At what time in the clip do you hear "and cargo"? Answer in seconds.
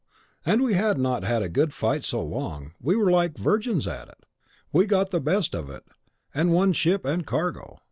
7.05-7.77